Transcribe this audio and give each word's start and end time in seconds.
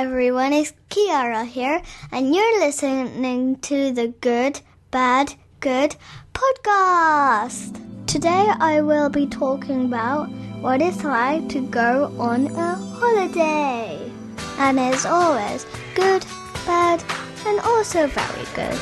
everyone, 0.00 0.54
it's 0.54 0.72
Kiara 0.88 1.46
here, 1.46 1.82
and 2.10 2.34
you're 2.34 2.60
listening 2.60 3.56
to 3.56 3.92
the 3.92 4.08
Good, 4.22 4.62
Bad, 4.90 5.34
Good 5.60 5.94
podcast. 6.32 7.78
Today 8.06 8.46
I 8.60 8.80
will 8.80 9.10
be 9.10 9.26
talking 9.26 9.84
about 9.84 10.30
what 10.62 10.80
it's 10.80 11.04
like 11.04 11.50
to 11.50 11.60
go 11.68 12.14
on 12.18 12.46
a 12.46 12.76
holiday. 12.76 14.10
And 14.56 14.80
as 14.80 15.04
always, 15.04 15.66
good, 15.94 16.24
bad, 16.64 17.04
and 17.46 17.60
also 17.60 18.06
very 18.06 18.46
good. 18.54 18.80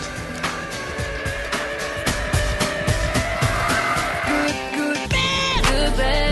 Good, 4.28 4.54
good, 4.76 5.10
bad, 5.10 5.96
good. 5.96 6.27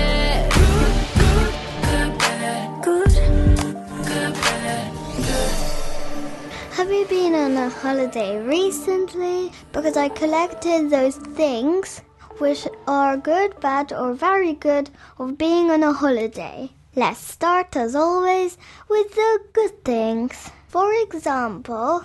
Have 6.77 6.93
you 6.93 7.07
been 7.07 7.35
on 7.35 7.57
a 7.57 7.71
holiday 7.71 8.39
recently? 8.39 9.51
Because 9.73 9.97
I 9.97 10.11
collected 10.11 10.91
those 10.91 11.17
things 11.17 12.03
which 12.37 12.69
are 12.87 13.17
good, 13.17 13.59
bad, 13.61 13.95
or 13.95 14.13
very 14.13 14.53
good 14.53 14.91
of 15.19 15.39
being 15.39 15.71
on 15.71 15.83
a 15.83 15.95
holiday. 15.95 16.69
Let's 16.95 17.19
start 17.19 17.75
as 17.77 17.97
always 17.97 18.59
with 18.91 19.11
the 19.15 19.39
good 19.55 19.87
things. 19.87 20.51
For 20.69 20.93
example, 21.01 22.05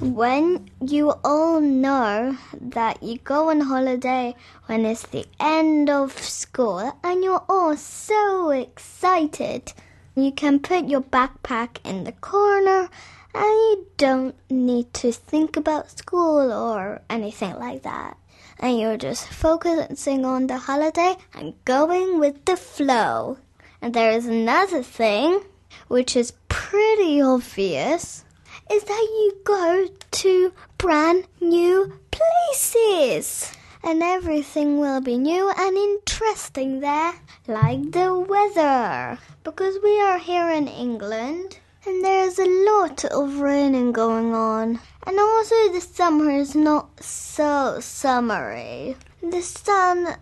when 0.00 0.70
you 0.80 1.14
all 1.24 1.60
know 1.60 2.38
that 2.60 3.02
you 3.02 3.18
go 3.18 3.50
on 3.50 3.60
holiday 3.60 4.36
when 4.66 4.84
it's 4.84 5.02
the 5.08 5.26
end 5.40 5.90
of 5.90 6.16
school 6.16 6.96
and 7.02 7.24
you're 7.24 7.44
all 7.48 7.76
so 7.76 8.50
excited, 8.50 9.72
you 10.14 10.30
can 10.30 10.60
put 10.60 10.86
your 10.86 11.02
backpack 11.02 11.78
in 11.84 12.04
the 12.04 12.12
corner 12.12 12.88
and 13.34 13.44
you 13.44 13.86
don't 13.96 14.34
need 14.50 14.92
to 14.94 15.12
think 15.12 15.56
about 15.56 15.96
school 15.96 16.52
or 16.52 17.02
anything 17.08 17.54
like 17.56 17.82
that. 17.82 18.16
And 18.58 18.78
you're 18.78 18.96
just 18.96 19.28
focusing 19.28 20.24
on 20.24 20.46
the 20.46 20.58
holiday 20.58 21.16
and 21.34 21.54
going 21.64 22.18
with 22.18 22.44
the 22.44 22.56
flow. 22.56 23.38
And 23.80 23.94
there 23.94 24.10
is 24.10 24.26
another 24.26 24.82
thing, 24.82 25.42
which 25.88 26.16
is 26.16 26.32
pretty 26.48 27.22
obvious, 27.22 28.24
is 28.70 28.84
that 28.84 29.08
you 29.10 29.38
go 29.44 29.86
to 30.10 30.52
brand 30.76 31.26
new 31.40 31.98
places. 32.10 33.52
And 33.82 34.02
everything 34.02 34.78
will 34.78 35.00
be 35.00 35.16
new 35.16 35.50
and 35.56 35.76
interesting 35.76 36.80
there, 36.80 37.14
like 37.46 37.92
the 37.92 38.18
weather. 38.18 39.18
Because 39.42 39.78
we 39.82 39.98
are 40.02 40.18
here 40.18 40.50
in 40.50 40.68
England 40.68 41.58
and 41.86 42.04
there's 42.04 42.38
a 42.38 42.44
lot 42.44 43.04
of 43.06 43.40
raining 43.40 43.92
going 43.92 44.34
on. 44.34 44.80
And 45.06 45.18
also 45.18 45.72
the 45.72 45.80
summer 45.80 46.30
is 46.30 46.54
not 46.54 47.02
so 47.02 47.78
summery. 47.80 48.96
The 49.22 49.40
sun 49.40 50.16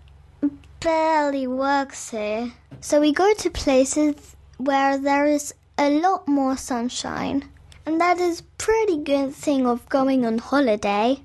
barely 0.80 1.46
works 1.46 2.10
here. 2.10 2.52
So 2.80 3.00
we 3.00 3.12
go 3.12 3.34
to 3.34 3.50
places 3.50 4.36
where 4.58 4.98
there 4.98 5.26
is 5.26 5.52
a 5.76 5.90
lot 5.90 6.28
more 6.28 6.56
sunshine. 6.56 7.48
And 7.86 8.00
that 8.00 8.18
is 8.18 8.42
pretty 8.58 8.98
good 8.98 9.34
thing 9.34 9.66
of 9.66 9.88
going 9.88 10.24
on 10.24 10.38
holiday. 10.38 11.22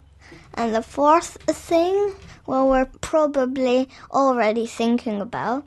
And 0.55 0.73
the 0.73 0.81
fourth 0.81 1.37
thing, 1.43 2.15
well 2.47 2.69
we're 2.69 2.89
probably 3.01 3.89
already 4.11 4.65
thinking 4.65 5.21
about, 5.21 5.65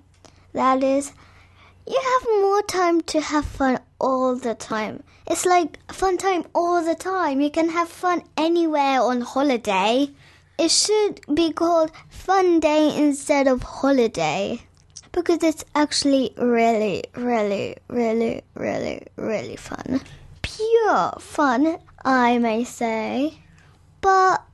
that 0.52 0.82
is 0.82 1.12
you 1.86 2.00
have 2.00 2.40
more 2.40 2.62
time 2.62 3.00
to 3.02 3.20
have 3.20 3.44
fun 3.44 3.78
all 3.98 4.36
the 4.36 4.54
time. 4.54 5.02
It's 5.26 5.46
like 5.46 5.78
fun 5.92 6.18
time 6.18 6.44
all 6.54 6.84
the 6.84 6.94
time. 6.94 7.40
You 7.40 7.50
can 7.50 7.70
have 7.70 7.88
fun 7.88 8.22
anywhere 8.36 9.00
on 9.00 9.20
holiday. 9.22 10.10
It 10.58 10.70
should 10.70 11.20
be 11.34 11.52
called 11.52 11.90
fun 12.08 12.60
day 12.60 12.96
instead 12.96 13.46
of 13.46 13.62
holiday 13.62 14.60
because 15.12 15.42
it's 15.42 15.64
actually 15.74 16.32
really, 16.36 17.04
really, 17.14 17.76
really, 17.88 18.42
really, 18.54 19.02
really 19.16 19.56
fun. 19.56 20.00
Pure 20.42 21.14
fun, 21.18 21.78
I 22.04 22.38
may 22.38 22.64
say. 22.64 23.38
But 24.00 24.44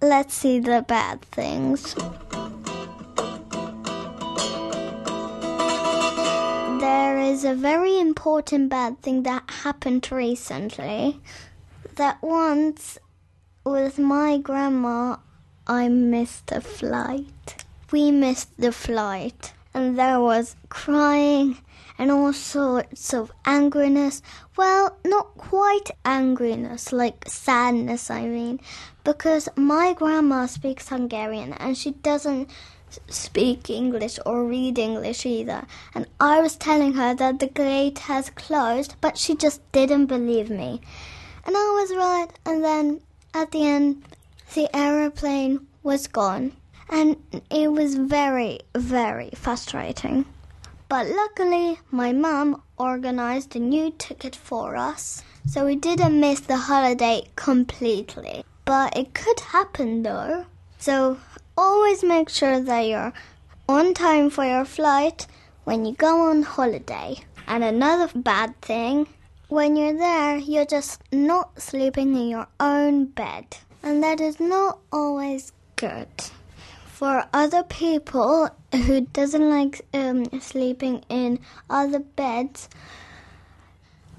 let's 0.00 0.34
see 0.34 0.58
the 0.58 0.84
bad 0.86 1.22
things. 1.22 1.94
Is 7.32 7.44
a 7.46 7.54
very 7.54 7.98
important 7.98 8.68
bad 8.68 9.00
thing 9.00 9.22
that 9.22 9.42
happened 9.64 10.06
recently. 10.12 11.18
That 11.96 12.20
once, 12.20 12.98
with 13.64 13.98
my 13.98 14.36
grandma, 14.36 15.16
I 15.66 15.88
missed 15.88 16.52
a 16.52 16.60
flight. 16.60 17.64
We 17.90 18.10
missed 18.10 18.50
the 18.58 18.70
flight, 18.70 19.54
and 19.74 19.98
there 19.98 20.20
was 20.20 20.56
crying 20.68 21.58
and 21.98 22.10
all 22.10 22.32
sorts 22.32 23.12
of 23.14 23.32
angriness. 23.44 24.22
Well, 24.56 24.96
not 25.04 25.36
quite 25.36 25.90
angriness, 26.04 26.92
like 26.92 27.28
sadness, 27.28 28.10
I 28.10 28.26
mean, 28.26 28.60
because 29.04 29.48
my 29.56 29.92
grandma 29.92 30.46
speaks 30.46 30.88
Hungarian 30.88 31.52
and 31.54 31.76
she 31.76 31.92
doesn't 31.92 32.50
speak 33.08 33.70
English 33.70 34.18
or 34.26 34.44
read 34.44 34.78
English 34.78 35.24
either. 35.24 35.66
And 35.94 36.06
I 36.20 36.40
was 36.40 36.56
telling 36.56 36.94
her 36.94 37.14
that 37.14 37.38
the 37.38 37.46
gate 37.46 38.00
has 38.00 38.30
closed, 38.30 38.96
but 39.00 39.16
she 39.16 39.34
just 39.34 39.60
didn't 39.72 40.06
believe 40.06 40.50
me. 40.50 40.80
And 41.44 41.56
I 41.56 41.70
was 41.80 41.96
right, 41.96 42.28
and 42.44 42.62
then 42.62 43.00
at 43.34 43.50
the 43.50 43.66
end, 43.66 44.04
the 44.54 44.68
aeroplane 44.76 45.66
was 45.82 46.06
gone. 46.06 46.52
And 46.92 47.16
it 47.50 47.72
was 47.72 47.94
very, 47.94 48.60
very 48.76 49.30
frustrating. 49.34 50.26
But 50.90 51.06
luckily, 51.06 51.78
my 51.90 52.12
mum 52.12 52.60
organized 52.76 53.56
a 53.56 53.58
new 53.58 53.94
ticket 53.96 54.36
for 54.36 54.76
us, 54.76 55.24
so 55.46 55.64
we 55.64 55.74
didn't 55.74 56.20
miss 56.20 56.40
the 56.40 56.58
holiday 56.58 57.22
completely. 57.34 58.44
But 58.66 58.94
it 58.94 59.14
could 59.14 59.40
happen 59.40 60.02
though. 60.02 60.44
So 60.76 61.18
always 61.56 62.04
make 62.04 62.28
sure 62.28 62.60
that 62.60 62.80
you're 62.82 63.14
on 63.70 63.94
time 63.94 64.28
for 64.28 64.44
your 64.44 64.66
flight 64.66 65.26
when 65.64 65.86
you 65.86 65.94
go 65.94 66.28
on 66.28 66.42
holiday. 66.42 67.16
And 67.46 67.64
another 67.64 68.12
bad 68.14 68.60
thing, 68.60 69.06
when 69.48 69.76
you're 69.76 69.96
there, 69.96 70.36
you're 70.36 70.66
just 70.66 71.00
not 71.10 71.58
sleeping 71.58 72.14
in 72.14 72.28
your 72.28 72.48
own 72.60 73.06
bed. 73.06 73.56
And 73.82 74.02
that 74.02 74.20
is 74.20 74.38
not 74.38 74.78
always 74.92 75.52
good. 75.76 76.08
For 77.02 77.26
other 77.32 77.64
people 77.64 78.48
who 78.70 79.00
doesn't 79.00 79.50
like 79.50 79.84
um, 79.92 80.24
sleeping 80.38 81.02
in 81.08 81.40
other 81.68 81.98
beds, 81.98 82.68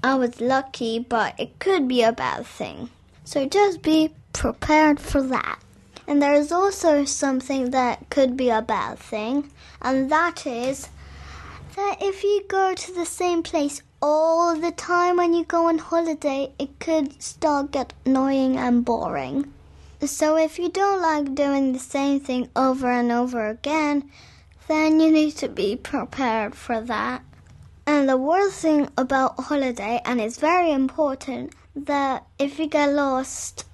I 0.02 0.16
was 0.16 0.38
lucky, 0.38 0.98
but 0.98 1.34
it 1.40 1.58
could 1.58 1.88
be 1.88 2.02
a 2.02 2.12
bad 2.12 2.44
thing. 2.44 2.90
So 3.24 3.46
just 3.46 3.80
be 3.80 4.10
prepared 4.34 5.00
for 5.00 5.22
that. 5.22 5.60
And 6.06 6.20
there 6.20 6.34
is 6.34 6.52
also 6.52 7.06
something 7.06 7.70
that 7.70 8.10
could 8.10 8.36
be 8.36 8.50
a 8.50 8.60
bad 8.60 8.98
thing, 8.98 9.50
and 9.80 10.12
that 10.12 10.46
is 10.46 10.90
that 11.76 11.96
if 12.02 12.22
you 12.22 12.44
go 12.48 12.74
to 12.74 12.92
the 12.92 13.06
same 13.06 13.42
place 13.42 13.80
all 14.02 14.60
the 14.60 14.72
time 14.72 15.16
when 15.16 15.32
you 15.32 15.46
go 15.46 15.68
on 15.68 15.78
holiday, 15.78 16.52
it 16.58 16.78
could 16.80 17.22
start 17.22 17.70
get 17.70 17.94
annoying 18.04 18.58
and 18.58 18.84
boring. 18.84 19.54
So 20.06 20.36
if 20.36 20.58
you 20.58 20.68
don't 20.68 21.00
like 21.00 21.34
doing 21.34 21.72
the 21.72 21.78
same 21.78 22.20
thing 22.20 22.50
over 22.54 22.90
and 22.90 23.10
over 23.10 23.48
again, 23.48 24.10
then 24.68 25.00
you 25.00 25.10
need 25.10 25.32
to 25.36 25.48
be 25.48 25.76
prepared 25.76 26.54
for 26.54 26.80
that. 26.82 27.22
And 27.86 28.08
the 28.08 28.16
worst 28.16 28.60
thing 28.60 28.88
about 28.98 29.38
holiday, 29.38 30.00
and 30.04 30.20
it's 30.20 30.38
very 30.38 30.72
important, 30.72 31.54
that 31.74 32.26
if 32.38 32.58
you 32.58 32.66
get 32.66 32.92
lost, 32.92 33.66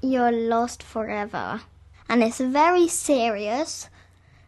you're 0.00 0.32
lost 0.32 0.82
forever. 0.82 1.60
And 2.08 2.22
it's 2.22 2.40
very 2.40 2.88
serious, 2.88 3.88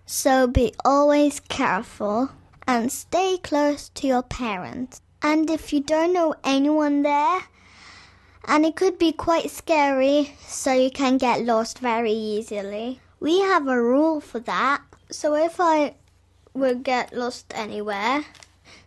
so 0.06 0.47
be 0.47 0.73
always 0.85 1.41
careful 1.41 2.31
and 2.67 2.93
stay 2.93 3.38
close 3.38 3.88
to 3.91 4.06
your 4.06 4.23
parents. 4.23 5.00
And 5.23 5.50
if 5.50 5.73
you 5.73 5.81
don't 5.81 6.12
know 6.12 6.35
anyone 6.44 7.03
there, 7.03 7.41
and 8.49 8.65
it 8.65 8.75
could 8.75 8.99
be 8.99 9.12
quite 9.12 9.50
scary, 9.50 10.33
so 10.41 10.73
you 10.73 10.91
can 10.91 11.19
get 11.19 11.45
lost 11.45 11.81
very 11.81 12.12
easily. 12.12 12.99
We 13.21 13.41
have 13.41 13.69
a 13.69 13.81
rule 13.81 14.21
for 14.21 14.41
that. 14.41 14.81
So 15.11 15.35
if 15.35 15.61
I 15.61 15.95
would 16.55 16.83
get 16.83 17.12
lost 17.12 17.53
anywhere, 17.55 18.25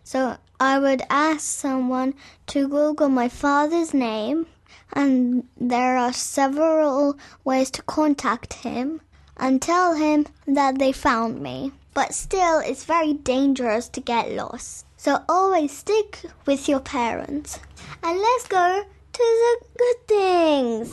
so 0.02 0.36
I 0.58 0.80
would 0.80 1.02
ask 1.08 1.42
someone 1.42 2.14
to 2.48 2.66
Google 2.66 3.08
my 3.08 3.28
father's 3.28 3.94
name, 3.94 4.46
and 4.92 5.46
there 5.56 5.96
are 5.96 6.12
several 6.12 7.16
ways 7.44 7.70
to 7.70 7.82
contact 7.82 8.54
him 8.54 9.00
and 9.36 9.62
tell 9.62 9.94
him 9.94 10.26
that 10.46 10.80
they 10.80 10.90
found 10.90 11.40
me. 11.40 11.70
But 11.94 12.14
still, 12.14 12.58
it's 12.58 12.84
very 12.84 13.12
dangerous 13.12 13.88
to 13.90 14.00
get 14.00 14.32
lost. 14.32 14.86
So 14.96 15.22
always 15.28 15.76
stick 15.76 16.20
with 16.46 16.68
your 16.68 16.80
parents. 16.80 17.60
And 18.02 18.18
let's 18.18 18.46
go 18.48 18.84
to 19.12 19.22
the 19.42 19.56
good 19.78 19.98
things. 20.08 20.92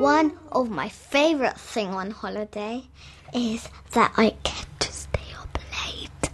One 0.00 0.32
of 0.52 0.70
my 0.70 0.88
favorite 0.88 1.58
thing 1.58 1.88
on 1.88 2.10
holiday 2.10 2.84
is 3.34 3.68
that 3.92 4.12
I 4.16 4.30
get 4.42 4.66
to 4.80 4.92
stay 4.92 5.34
up 5.38 5.58
late. 5.84 6.30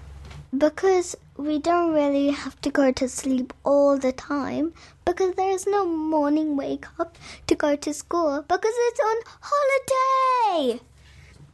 Because 0.56 1.16
we 1.36 1.58
don't 1.58 1.92
really 1.92 2.30
have 2.30 2.60
to 2.60 2.70
go 2.70 2.92
to 2.92 3.08
sleep 3.08 3.52
all 3.64 3.98
the 3.98 4.12
time 4.12 4.72
because 5.04 5.34
there 5.34 5.50
is 5.50 5.66
no 5.66 5.84
morning 5.84 6.56
wake 6.56 6.86
up 7.00 7.18
to 7.48 7.56
go 7.56 7.74
to 7.74 7.92
school 7.92 8.42
because 8.42 8.74
it's 8.76 9.00
on 9.00 9.16
holiday. 9.40 10.80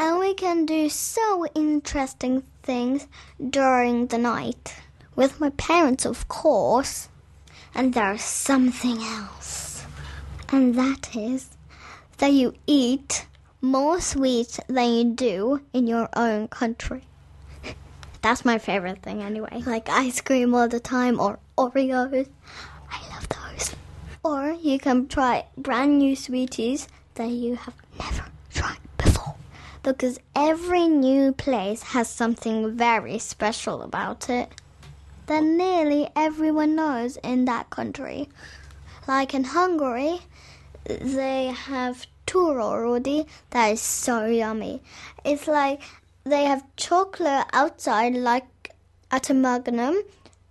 And 0.01 0.19
we 0.19 0.33
can 0.33 0.65
do 0.65 0.89
so 0.89 1.45
interesting 1.55 2.43
things 2.63 3.07
during 3.51 4.07
the 4.07 4.17
night 4.17 4.75
with 5.15 5.39
my 5.39 5.51
parents, 5.51 6.07
of 6.07 6.27
course. 6.27 7.11
And 7.75 7.93
there's 7.93 8.23
something 8.23 8.97
else, 9.03 9.85
and 10.49 10.75
that 10.77 11.15
is 11.15 11.51
that 12.17 12.33
you 12.33 12.55
eat 12.67 13.27
more 13.61 14.01
sweets 14.01 14.59
than 14.69 14.91
you 14.91 15.05
do 15.05 15.61
in 15.75 15.87
your 15.87 16.09
own 16.17 16.49
country. 16.49 17.03
That's 18.23 18.43
my 18.43 18.57
favorite 18.57 19.03
thing, 19.03 19.21
anyway. 19.23 19.63
Like 19.67 19.91
ice 19.91 20.23
cream 20.23 20.55
all 20.55 20.67
the 20.67 20.81
time 20.81 21.21
or 21.21 21.39
Oreos. 21.59 22.27
I 22.91 23.01
love 23.13 23.29
those. 23.29 23.77
Or 24.25 24.53
you 24.53 24.79
can 24.79 25.09
try 25.09 25.45
brand 25.59 25.99
new 25.99 26.17
sweeties 26.17 26.89
that 27.17 27.29
you 27.29 27.57
have 27.57 27.75
never. 27.99 28.30
Because 29.83 30.19
every 30.37 30.89
new 30.89 31.33
place 31.33 31.83
has 31.83 32.09
something 32.09 32.77
very 32.77 33.19
special 33.19 33.83
about 33.83 34.29
it 34.29 34.51
that 35.27 35.43
nearly 35.43 36.09
everyone 36.17 36.75
knows 36.75 37.17
in 37.19 37.45
that 37.47 37.71
country. 37.71 38.29
Like 39.07 39.33
in 39.33 39.45
Hungary, 39.45 40.21
they 40.85 41.47
have 41.47 42.07
Túró 42.27 42.81
Rudi 42.81 43.27
that 43.51 43.69
is 43.69 43.81
so 43.81 44.27
yummy. 44.27 44.83
It's 45.25 45.49
like 45.49 45.83
they 46.25 46.45
have 46.45 46.65
chocolate 46.77 47.47
outside, 47.53 48.15
like 48.15 48.73
at 49.11 49.31
a 49.31 49.35
magnum, 49.35 50.03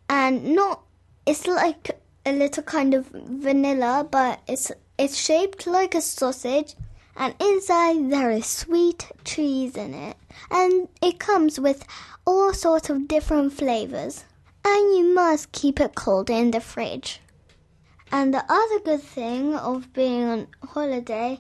and 0.10 0.56
not. 0.56 0.82
It's 1.26 1.46
like 1.46 1.92
a 2.26 2.34
little 2.34 2.64
kind 2.64 2.94
of 2.94 3.08
vanilla, 3.08 4.08
but 4.10 4.42
it's 4.48 4.72
it's 4.98 5.16
shaped 5.16 5.68
like 5.68 5.96
a 5.96 6.02
sausage, 6.02 6.76
and 7.16 7.36
inside 7.40 8.12
there 8.12 8.32
is 8.32 8.46
sweet 8.46 9.12
cheese 9.24 9.76
in 9.76 9.94
it, 9.94 10.18
and 10.50 10.88
it 11.02 11.20
comes 11.20 11.60
with 11.60 11.86
all 12.26 12.54
sorts 12.54 12.90
of 12.90 13.08
different 13.08 13.54
flavors. 13.54 14.26
And 14.66 14.98
you 14.98 15.14
must 15.16 15.52
keep 15.52 15.80
it 15.80 15.96
cold 15.96 16.30
in 16.30 16.52
the 16.52 16.60
fridge. 16.60 17.22
And 18.12 18.34
the 18.34 18.44
other 18.50 18.80
good 18.80 19.02
thing 19.02 19.56
of 19.56 19.94
being 19.94 20.24
on 20.24 20.48
holiday 20.64 21.40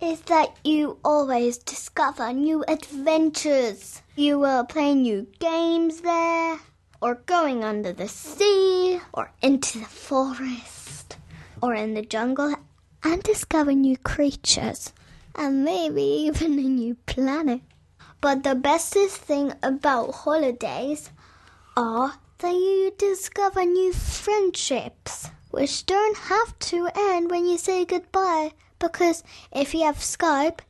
is 0.00 0.20
that 0.22 0.56
you 0.64 0.98
always 1.04 1.58
discover 1.58 2.32
new 2.32 2.64
adventures. 2.68 4.02
You 4.16 4.38
will 4.38 4.64
play 4.64 4.94
new 4.94 5.26
games 5.38 6.00
there, 6.00 6.58
or 7.00 7.16
going 7.26 7.64
under 7.64 7.92
the 7.92 8.08
sea, 8.08 9.00
or 9.12 9.32
into 9.42 9.78
the 9.78 9.84
forest, 9.84 11.16
or 11.62 11.74
in 11.74 11.94
the 11.94 12.02
jungle, 12.02 12.54
and 13.02 13.22
discover 13.22 13.72
new 13.72 13.96
creatures, 13.98 14.92
and 15.34 15.64
maybe 15.64 16.02
even 16.02 16.58
a 16.58 16.62
new 16.62 16.94
planet. 17.06 17.60
But 18.20 18.42
the 18.42 18.54
bestest 18.54 19.16
thing 19.16 19.52
about 19.62 20.12
holidays 20.12 21.10
are 21.76 22.14
that 22.38 22.52
you 22.52 22.92
discover 22.96 23.64
new 23.64 23.92
friendships, 23.92 25.28
which 25.50 25.86
don't 25.86 26.16
have 26.16 26.58
to 26.70 26.88
end 26.94 27.30
when 27.30 27.46
you 27.46 27.58
say 27.58 27.84
goodbye 27.84 28.52
because 28.78 29.22
if 29.52 29.74
you 29.74 29.84
have 29.84 29.98
Skype, 29.98 30.60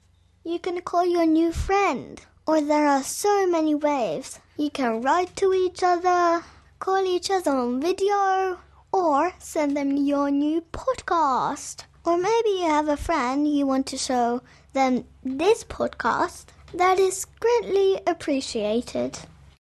you 0.45 0.59
can 0.59 0.81
call 0.83 1.07
your 1.07 1.27
new 1.27 1.53
friend. 1.53 2.21
Or 2.47 2.61
there 2.61 2.87
are 2.87 3.03
so 3.03 3.47
many 3.47 3.75
ways. 3.75 4.41
You 4.57 4.71
can 4.71 5.03
write 5.03 5.37
to 5.37 5.55
each 5.55 5.83
other, 5.83 6.45
call 6.81 7.05
each 7.07 7.31
other 7.31 7.53
on 7.53 7.81
video, 7.81 8.59
or 8.93 9.33
send 9.39 9.77
them 9.77 9.97
your 9.97 10.31
new 10.31 10.63
podcast. 10.73 11.85
Or 12.05 12.17
maybe 12.17 12.51
you 12.51 12.67
have 12.67 12.89
a 12.89 12.97
friend 12.97 13.47
you 13.47 13.67
want 13.67 13.87
to 13.89 13.99
show 13.99 14.43
them 14.73 15.05
this 15.23 15.65
podcast. 15.65 16.47
That 16.75 16.99
is 16.99 17.27
greatly 17.41 18.01
appreciated. 18.07 19.19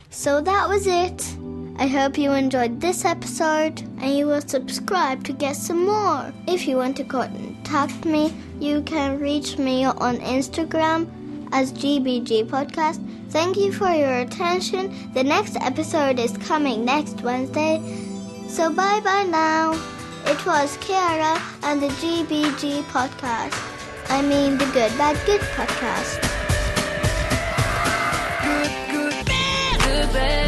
So 0.09 0.41
that 0.41 0.68
was 0.68 0.88
it. 0.88 1.38
I 1.79 1.85
hope 1.85 2.18
you 2.18 2.31
enjoyed 2.31 2.81
this 2.81 3.06
episode 3.06 3.81
and 4.01 4.18
you 4.18 4.25
will 4.25 4.41
subscribe 4.41 5.24
to 5.25 5.33
get 5.33 5.56
some 5.56 5.85
more. 5.85 6.33
If 6.47 6.68
you 6.68 6.77
want 6.77 6.97
to 6.97 7.03
contact 7.03 8.03
me, 8.03 8.33
you 8.59 8.81
can 8.81 9.19
reach 9.19 9.57
me 9.57 9.85
on 9.85 10.18
Instagram 10.18 11.07
as 11.51 11.71
GBG 11.71 12.47
Podcast. 12.47 13.00
Thank 13.29 13.57
you 13.57 13.71
for 13.71 13.89
your 13.89 14.19
attention. 14.19 15.13
The 15.13 15.24
next 15.24 15.56
episode 15.57 16.18
is 16.18 16.35
coming 16.38 16.83
next 16.83 17.21
Wednesday. 17.21 17.79
So 18.47 18.71
bye 18.71 19.01
bye 19.01 19.27
now. 19.29 19.97
It 20.38 20.45
was 20.45 20.78
Kiara 20.78 21.36
and 21.63 21.81
the 21.81 21.88
GBG 21.88 22.84
podcast. 22.94 23.57
I 24.07 24.22
mean 24.22 24.60
the 24.60 24.66
Good 24.66 24.95
Bad 24.95 25.18
Good 25.25 25.42
podcast. 25.57 26.22
Good, 28.44 28.72
good, 28.92 29.25
bad, 29.25 29.80
good, 29.80 30.13
bad. 30.13 30.47